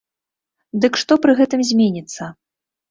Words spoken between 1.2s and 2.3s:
пры гэтым зменіцца?